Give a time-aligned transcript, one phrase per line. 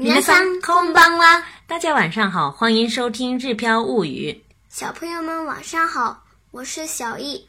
[0.00, 1.46] 元芳，空邦啦！
[1.66, 4.32] 大家晚上好，欢迎收听《日飘物语》。
[4.70, 7.46] 小朋友们晚上好，我是小易。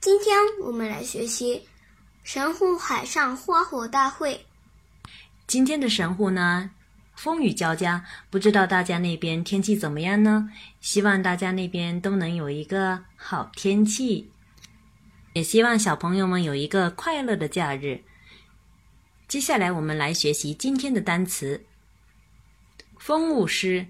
[0.00, 0.34] 今天
[0.64, 1.56] 我们来学习
[2.24, 4.34] 《神户海上花火大会》。
[5.46, 6.70] 今天的神户呢，
[7.14, 10.48] 风雨交加，不知道大家那边天气怎么样呢？
[10.80, 14.32] 希望大家那边都能有一个好天气，
[15.34, 18.00] 也希望小朋友们有一个快乐的假日。
[19.28, 21.62] 接下来我们来学习今天的单词。
[23.04, 23.84] 风物诗，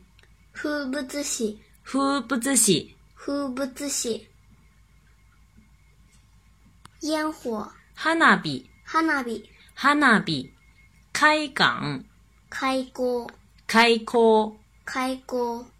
[0.54, 2.88] 风物不风物诗，
[3.26, 4.18] 不物诗。
[7.00, 8.20] 烟火，花火，
[8.86, 9.40] 花火，
[9.74, 10.48] 花火。
[11.12, 12.02] 开港，
[12.48, 13.26] 开港，
[13.66, 15.70] 开港，开港。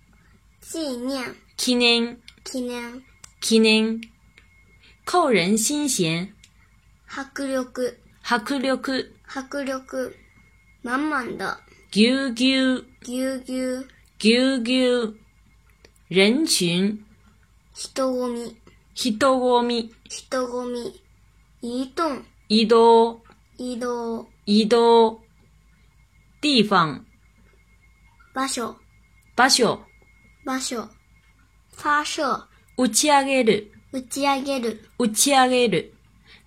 [0.61, 3.01] 纪念，纪念，纪念，
[3.41, 3.99] 纪念。
[5.07, 6.35] 扣人心弦，
[7.09, 7.55] 迫力，
[8.23, 10.11] 迫力，迫力。
[10.83, 11.59] 满满的。
[11.95, 13.85] 牛牛牛牛
[14.33, 15.15] 牛牛
[16.09, 17.05] 人群，
[17.75, 18.55] 人ゴみ
[18.95, 20.95] 人ゴみ人ゴみ，
[21.61, 23.21] 移動移動
[23.59, 25.21] 移動移動
[26.41, 27.05] 地方
[28.33, 28.75] 場所
[29.37, 29.79] 場所
[30.47, 30.89] 場所
[31.77, 35.91] 場所打ち上げる打ち上げる打ち上げる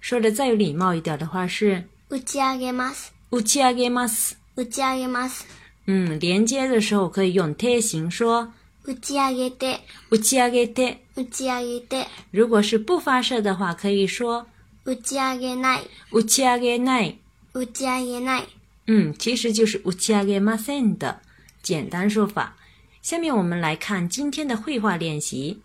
[0.01, 5.45] 说的再有礼貌一点的话是打ち上げます打ち上げます打ち上げます。
[5.85, 8.53] うん、連接的时候可以用贴形说
[8.85, 12.07] 打ち上げて、打ち上げて、打ち上げて。
[12.31, 14.45] 如果是不发射的话，可以说
[14.85, 17.17] 打ち上げない、打ち上げない、
[17.53, 18.43] 打ち上げない。
[18.87, 21.19] うん、其实就是打ち上げません的
[21.61, 22.55] 简单说法。
[23.01, 25.59] 下面我们来看今天的绘画练习。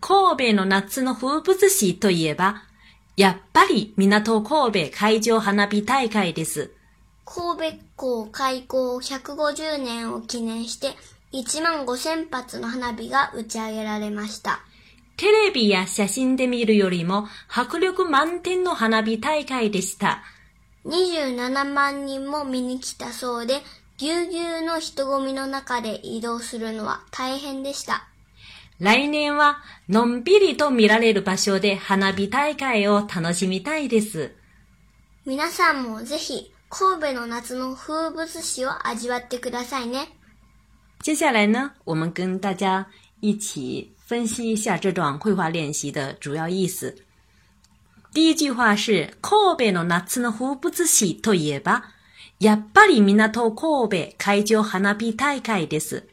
[0.00, 2.62] 神戸の夏の風物詩といえば、
[3.16, 6.72] やっぱり港神戸海上花火大会です。
[7.32, 10.88] 神戸港開港150年を記念して
[11.32, 14.62] 1万5000発の花火が打ち上げられました。
[15.16, 20.24] テレビや写真で見るよりも迫力満点の花火大会でした。
[20.86, 23.60] 27万人も見に来たそうで、
[23.98, 28.08] ぎゅうぎゅうの人混みの中で移動するのは大変でした。
[28.80, 29.58] 来年は
[29.88, 34.32] のんびりと見られる場所で花火大会を楽しみたいです。
[35.24, 40.08] 皆さんもぜひ Kobe 夏の風物詩を味わってくださいね。
[41.02, 42.86] 接下来呢，我们跟大家
[43.18, 46.94] 一起分析一下这段绘画练习的主要意思。
[48.12, 51.82] 第一句话是 Kobe の夏の風物詩といえば、
[52.38, 56.04] やっぱり港都 Kobe 海上花火大会です。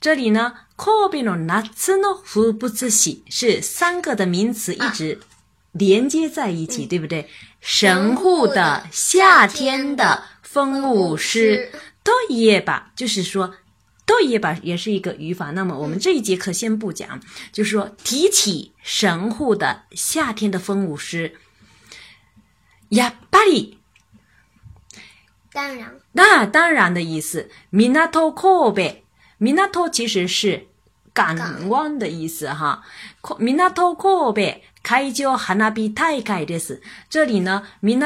[0.00, 5.20] 这里呢，Kobe の夏の風物詩是三个的名词一直
[5.72, 7.28] 连接在一起，对不对？
[7.60, 13.56] 神户的夏天的风舞诗，对也吧，就是说，
[14.06, 15.50] 对也吧也是一个语法。
[15.50, 17.20] 那么我们这一节课先不讲，
[17.52, 21.34] 就是说，提起神户的夏天的风舞诗，
[22.90, 23.74] やっぱり，
[25.52, 29.02] 当然，那当然的意思，ミナトコべ，
[29.40, 30.67] ミナト其实是。
[31.34, 32.82] 港湾的意思哈。
[33.44, 34.80] 港神户海上花火大会
[36.46, 36.80] です。
[37.10, 38.00] 这里呢，神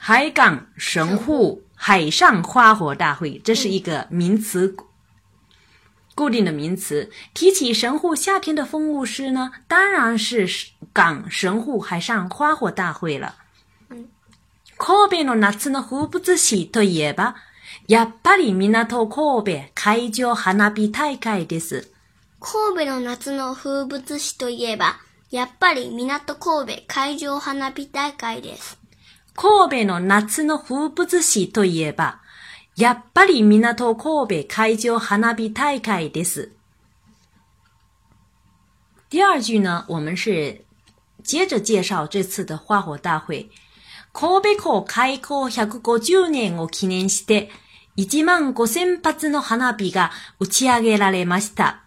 [0.00, 4.74] 海港神户海上花火大会，这是一个名词
[6.14, 7.10] 固定的名词。
[7.34, 10.46] 提起神户夏天的风物诗呢，当然是
[10.92, 13.36] 港神户海上花火大会了。
[14.78, 17.34] 神户の夏の風物詩といえば。
[17.88, 21.90] やっぱり港神戸海上花火大会です。
[22.38, 24.98] 神戸の夏の風物詩といえば、
[25.30, 28.78] やっぱり港神戸海上花火大会です。
[29.34, 32.20] 神戸の夏の風物詩といえば、
[32.76, 36.50] やっぱり港神戸海上花火大会です。
[39.10, 40.62] 第二句呢，我们是
[41.24, 43.48] 接着介绍这次的花火大会。
[44.12, 47.48] 神戸港開港150年を記念して、
[47.98, 51.82] 1万5千発の花火が打ち上げられました。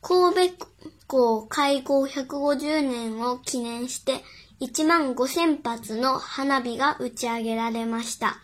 [0.00, 0.66] 神戸
[1.08, 4.20] 港開港150年を記念して
[4.60, 8.36] 1万5千発の花火が打ち上げられました。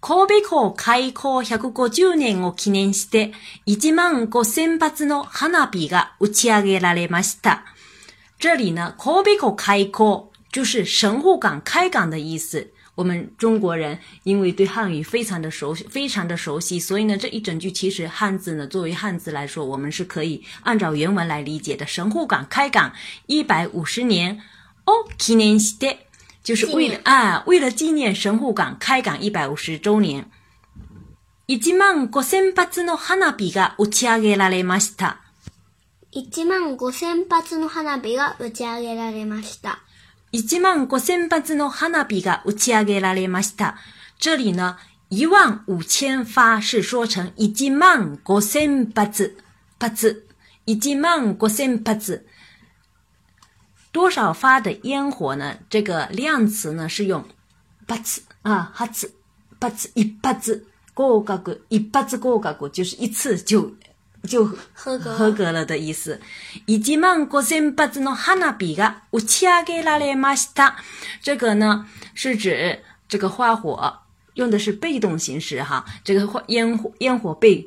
[0.00, 3.34] 神戸港開港150年を記念して
[3.66, 7.62] 1万5千発の花火が打ち上げられました。
[8.40, 12.68] 这里呢，神戸港開港就是神户港開港的意思。
[12.94, 21.86] 我们中国人因为对汉语非常的熟非常的熟悉，所以呢这一整句其实汉字呢作为汉字来说，我们是可以按照原文来理解的。
[21.86, 22.92] 神户港开港
[23.26, 24.42] 一百五十年，
[24.86, 25.96] おきねしで，
[26.44, 30.28] 就是为了啊为了纪念神户港开港一百五十周年。
[31.46, 35.16] 一万五千発の花火が打ち上げられました。
[36.10, 39.80] 一万五千発の花火が打ち上げられました。
[40.32, 43.74] 一万五千発子の花火が打ち上げられました。
[44.18, 44.78] 这里呢，
[45.10, 49.36] 一万五千发是说成一万五千発子，
[49.78, 50.26] 発子，
[50.64, 52.26] 一万五千発子，
[53.92, 55.58] 多少发的烟火呢？
[55.68, 57.22] 这个量词呢是用
[57.86, 59.14] 八次啊，発次，
[59.58, 63.70] 八次，一八次，合格，一八次过个过一八次过个过就是一次就。
[64.28, 64.98] 就合
[65.32, 66.20] 格了的意思。
[71.22, 72.78] 这个呢是指
[73.08, 73.92] 这个花火
[74.34, 77.66] 用的是被动形式哈，这个花烟火烟火被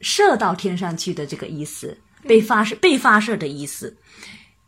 [0.00, 1.96] 射到天上去的这个意思，
[2.26, 3.96] 被发射被发射的意思。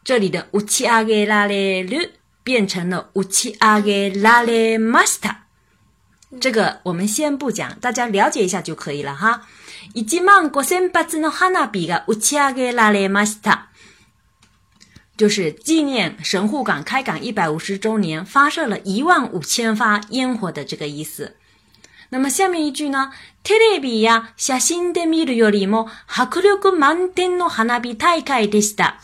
[0.04, 1.98] 这里的乌奇阿格拉雷鲁
[2.44, 5.45] 变成了乌奇阿格拉雷马斯塔。
[6.40, 9.46] 这个我们先不讲，大家了解一下就可以了哈。
[9.94, 13.66] 一万五千発の花火が打ち上げられました。
[15.16, 21.36] 就是纪念神户港开港一百五十周年，发射了一万五千发烟火的这个意思。
[22.10, 23.12] 那么下面一句呢？
[23.44, 29.00] テレビや写真で見るよりも迫力満点の花火大会でした。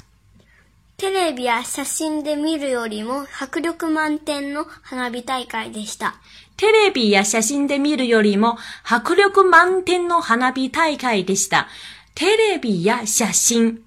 [0.98, 6.16] テレビや写真で見るよりも迫力満点の花火大会でした。
[6.62, 8.56] テレビや写真で見るよりも
[8.88, 11.66] 迫力満点の花火大会でした。
[12.14, 13.80] テレビや写真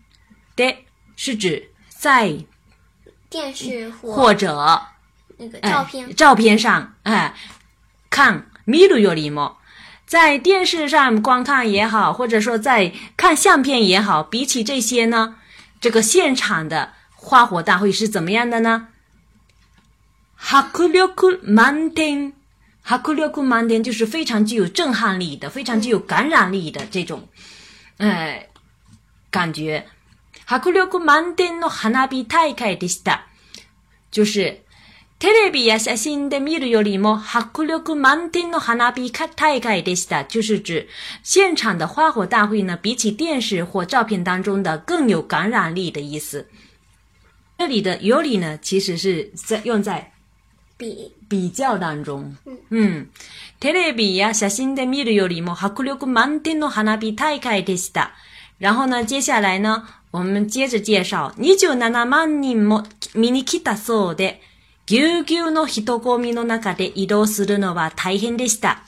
[0.58, 0.86] で
[1.16, 2.36] 是指在
[3.30, 4.58] 电视或者
[5.38, 7.34] 那个照片照片上哎
[8.10, 9.54] 看，見るよりも
[10.06, 15.36] 在电视上观看也好，或者说在看相片也好，比起这些呢，
[15.80, 18.90] 这个现场的花火大会是怎么样的呢？
[20.38, 21.00] 迫力
[21.42, 22.34] 満天。
[22.88, 27.28] 花力满天就是非常具有震撼力的，非常具有感染力的这种，
[27.98, 28.48] 哎，
[29.32, 29.88] 感觉。
[30.46, 33.22] 花力满天の花火大会でした。
[34.12, 34.60] 就是，
[35.20, 40.24] テレビや写真で見るよりも花力满天の花火大会でした。
[40.24, 40.88] 就是指
[41.24, 46.48] 现场的花火大会呢，比起电视或照片当中的更有感染力的意思。
[47.58, 50.12] 这里的より呢，其实是在用在。
[50.78, 52.36] 比比較当中。
[52.72, 53.10] うん。
[53.60, 58.12] テレビや写真で見るよりも迫力満点の花火大会でした。
[58.60, 61.32] 然后呢、接下来呢、我们接着介紹。
[61.36, 62.84] 27万人も
[63.14, 64.42] 見に来たそうで、
[64.86, 68.84] ぎゅうぎゅうの人混みの中で移動するのは大変でした。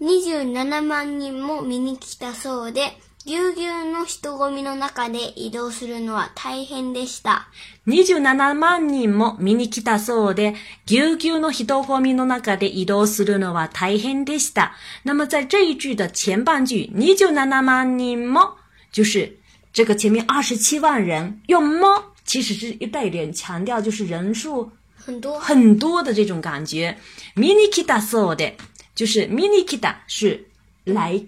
[0.00, 2.96] 27万人も見に来たそうで、
[3.28, 7.46] ぎゅうぎゅうの人混みの中で移動するのは大変でした。
[7.86, 10.54] 27万人も見に来たそうで、
[10.86, 14.72] ぎゅうぎゅうの人混みの中で移動するのは大変でした。
[15.04, 18.56] 那么在这一句的前半句、27万人も、
[18.94, 19.30] 就是
[19.74, 26.96] 这个前面27万人用も其实是带一点强调，就是人数很多很多的这种感觉。
[27.36, 28.56] 見に来たそうで、
[28.96, 30.46] 就是見に来た是
[30.86, 31.26] 来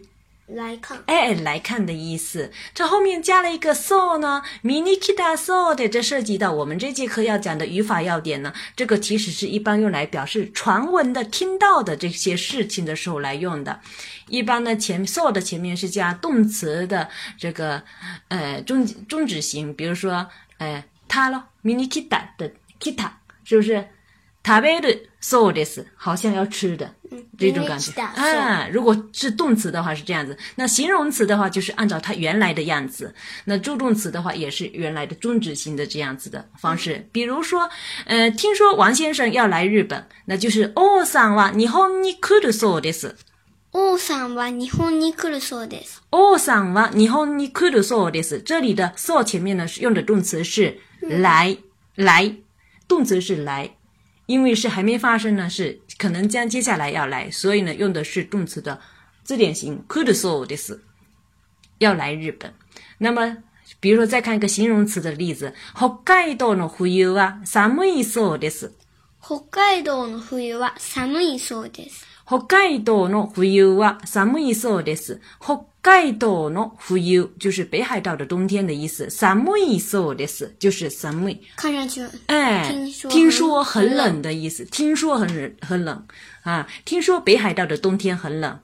[0.55, 8.53] 来看，哎，来看的意思，这后面加了一个 saw 呢，mini kita saw 的，这涉及到我们这节课要讲的语法要点呢。
[8.75, 13.81] 这个其实是一般用来表示传闻的、听到的这些事情的时候来用的。
[14.29, 17.83] 一般呢，前 saw 的前面是加动词的这个，
[18.29, 20.29] 呃，终终止型，比如说，
[20.59, 23.11] 呃，他咯 m i n i kita 的 kita，
[23.45, 23.87] 是不是？
[24.47, 25.85] 食べるそうです。
[26.03, 26.91] 好像要吃的
[27.39, 28.67] 这种感觉啊。
[28.73, 33.15] 如果是动词的话是这样子，那形容词的话就是按照它原来的样子。
[33.45, 37.07] 那助动词的话也是原来的终止型的这样子的方式。
[37.13, 37.69] 比如说，
[38.07, 43.13] 呃，听说王先生要来日本，那就是王さんは日本に来るそうです。
[43.73, 45.99] 王さんは日本に来るそうです。
[46.11, 48.41] 王さんは日本に来るそうです。
[48.43, 51.59] 这里的 “so” 前面呢是用的动词是来
[51.95, 52.35] 来，
[52.89, 53.75] 动词是来。
[54.31, 58.81] 因为是还没发生呢，是可能将接下来要来，所以呢，用的是动词的
[59.25, 60.81] 字典型 could so 的是，
[61.79, 62.49] 要来日本。
[62.97, 63.37] 那么，
[63.81, 66.69] 比如说再看一个形容词的例子，北海道的冬
[67.13, 68.71] は寒いそうです。
[69.21, 72.05] 北海道の冬は寒いそうです。
[72.25, 75.21] 北海道の冬は寒いそうです。
[75.45, 76.97] 北ガイドノフ
[77.39, 79.07] 就是北海道的冬天的意思。
[79.09, 82.71] サムイソです，就是サム看上去，哎，
[83.09, 86.05] 听说很冷的意思，听说很很冷
[86.43, 88.59] 啊，听说北海道的冬天很冷。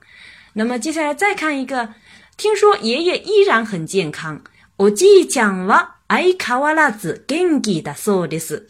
[0.53, 1.89] 那么接下来再看一个，
[2.37, 4.41] 听说爷爷依然很健康。
[4.77, 8.67] 我じいちゃんはあ変わらず元気だそうです。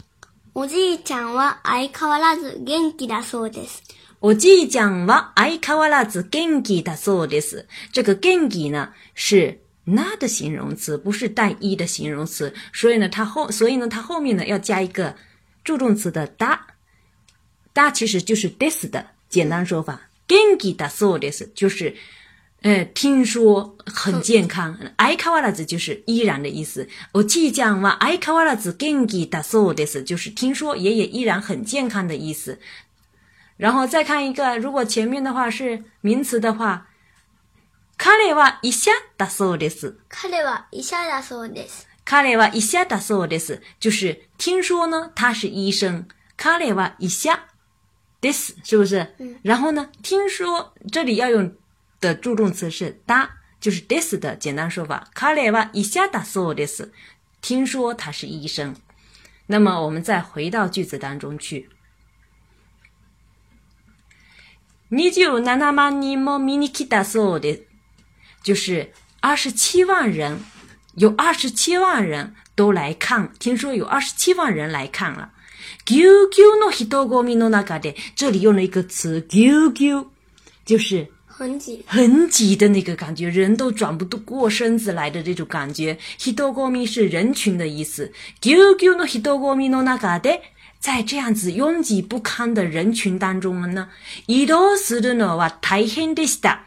[0.54, 3.84] おじいちゃんはあ変わらず元気だそうです。
[4.19, 7.67] 我即将哇，爱卡瓦拉子健记达索德斯。
[7.91, 15.15] 这个健记呢是 na 的形容词，不是带一的形容词，所以呢，它后，所以呢，它后面呢要加一个
[15.63, 16.57] 助动词的 da。
[17.75, 20.01] da 其实就是 this 的简单说法。
[20.27, 21.95] 健记达索德斯就是，
[22.63, 24.77] 呃，听说很健康。
[24.97, 26.89] 爱卡瓦拉子就是依然的意思。
[27.13, 32.57] 我即将哇，爱卡瓦拉子健记达索德斯就是听说爷爷依然很健康的意思。
[33.57, 36.87] 然后再看一个，如果前面的话是名词的话，
[37.97, 47.35] 卡列医生达索的斯，卡列瓦医生达索的斯，卡列瓦医生达索的斯，就是听说呢他是医生，卡列医生
[48.21, 49.15] ，this 是不是？
[49.41, 51.51] 然后呢，听说这里要用
[51.99, 53.27] 的助动词是达，
[53.59, 56.93] 就是 this 的简单说法，卡列瓦医生达索的斯，
[57.41, 58.75] 听说他是医生。
[59.47, 61.67] 那么我们再回到句子当中去。
[64.89, 67.67] 你就拿达嘛你莫米尼克达所有的，
[68.41, 70.39] 就是二十七万人，
[70.96, 73.34] 有二十七万人都来看。
[73.38, 75.32] 听说有二十七万人来看了。
[78.15, 80.06] 这里用了一个词 “qiu qiu”，
[80.65, 85.98] 就是很挤很挤的那个感觉，人都转不过身子来的这种感觉。
[86.17, 88.13] “hitogomi” 是人群的意思。
[88.41, 90.39] qiu qiu no hitogomi no n a k de。
[90.79, 93.89] 在这样子拥挤不堪的人群当中呢，
[94.27, 96.63] 移动するのは大変でした。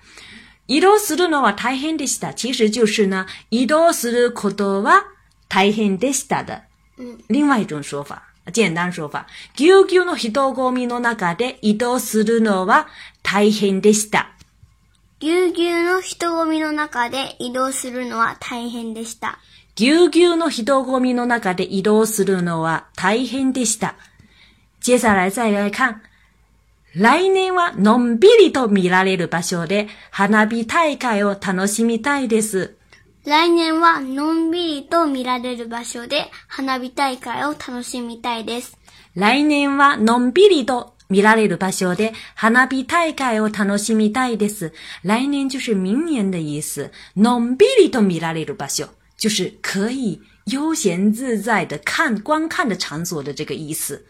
[0.66, 5.02] 移动するのは大変でした，其实就是呢，移動することは
[5.48, 6.62] 大変でした的，
[6.98, 9.26] 嗯，另外一种说法，简单说法，
[9.56, 12.86] ぎゅうぎゅうの人口ごみの中で移動するのは
[13.22, 14.30] 大変でした。
[15.20, 19.38] ぎゅうぎゅうの人混みの中で移動するのは大変でした。
[19.74, 23.96] ぎゅうぎゅうの人混みの中で移動するのは大変でした。
[24.80, 26.00] 接下来再来看。
[26.94, 32.76] 来年はのんびりと見られる場所で花火大会を楽しみたいです。
[33.26, 38.78] 来年はのんびりと見られる場所で花火大会を楽しみたいです。
[39.14, 46.92] 来年はのんびりと米拉れる巴小で花那比太可爱哦，他诺西米太的意思，来年就是明年的意思。
[47.14, 50.20] 农比里多米拉列鲁巴小，就是可以
[50.52, 54.06] 悠闲自在的看观看的场所的这个意思。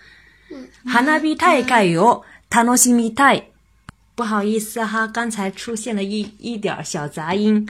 [0.87, 3.45] 花那比太可爱哦，他诺西米太。
[4.15, 7.67] 不好意思哈，刚才出现了一一点小杂音。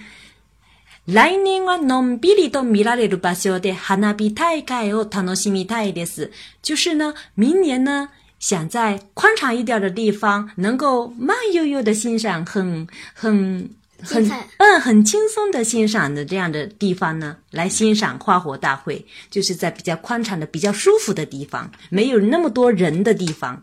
[1.05, 8.09] 来年我农比里多米拉列鲁巴小的，花那比太可爱哦，他诺西米太的意思，就是呢，明年呢。
[8.41, 13.69] 想在宽敞一点的地方，能够慢悠悠的欣赏，很很
[14.03, 23.63] 很嗯很轻松的欣赏的这样的地方呢，来欣赏花火大会，就是在比较宽敞的、比较舒服的地方，没有那么多人的地方。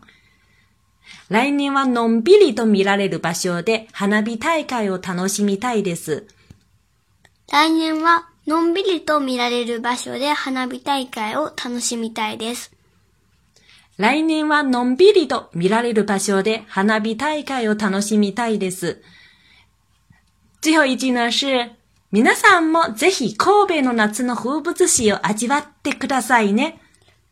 [1.26, 6.24] 来年はのんびりと見られる場所で花火大会を楽しみたいです。
[7.50, 12.70] 来年はのんびりと見られる場所で花火大会を楽しみたいです。
[13.98, 19.02] 来年はのんびりと見られる場所で花火大会を楽しみたいです。
[20.62, 21.72] 最後一句呢是、
[22.12, 26.80] 皆さんもぜひ神戸の夏の風物詩を味わってくださいね。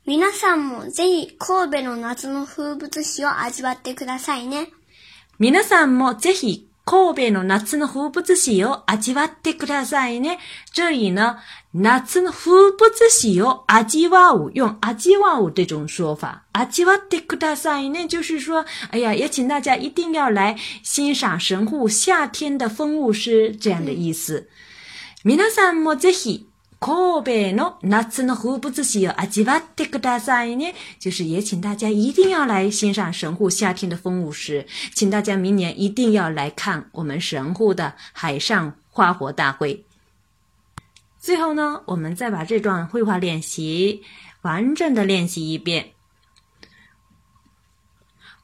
[0.08, 4.70] 皆さんもぜひ神戸の夏の風物詩を味わってくださいね。
[5.38, 9.00] 皆さんもぜひ神戸の夏天的风物诗哟，品
[9.58, 10.38] 鉴一下。
[10.72, 12.02] 注意呢，夏天的风物
[13.10, 14.30] 诗哟，品鉴一下。
[14.54, 16.44] 用“品鉴一下”这种说法。
[16.52, 24.48] 品鉴一呢，就是说，哎呀，也请大家一定要来欣赏神户夏天的风物诗，这样的意思。
[25.24, 26.46] 皆さん、もぜひ。
[26.78, 29.98] Kobe no な次の湖不自喜阿吉巴这个
[30.98, 39.86] 就是也请大家一定要来欣赏神户夏天的风舞时，请大家明年一定要来看我们神户的海上花火大会。
[41.18, 44.02] 最后呢，我们再把这段绘画练习
[44.42, 45.92] 完整的练习一遍。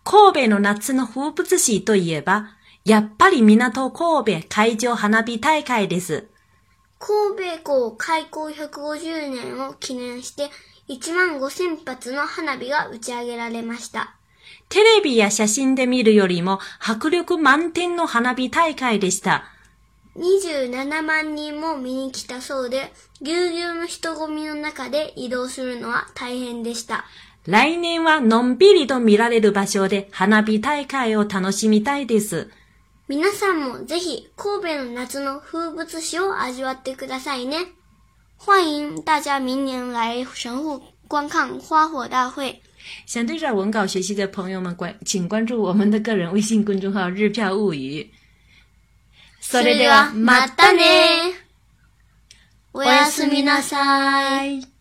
[0.04, 0.74] Kobe no の
[1.06, 6.31] 風物詩とい也ば、やっぱり、みなと Kobe 海上花火大会です。
[7.04, 10.50] 神戸港開港150年を記念して
[10.88, 14.14] 1万5000発の花火が打ち上げられました。
[14.68, 19.46] テレビや写真で見るよりも迫力満点の花火大会でした。
[20.16, 27.04] 27万人も見に来たそうで、ぎゅうぎゅうの人混みの中で移動するのは大変でした。
[27.48, 32.48] 来年はのんびりと見られる場所で花火大会を楽しみたいです。
[33.08, 37.56] 皆さんもぜひ神戸の夏の風物詩を味わってくださいね。
[38.38, 42.62] 欢迎大家明年来神户观看花火大会。
[43.06, 48.08] 想对照文稿学习的朋友们关，请关注我们的个人微信公众号“日票物语”。
[49.40, 51.34] それではまたね。
[52.72, 54.71] おやすみなさい。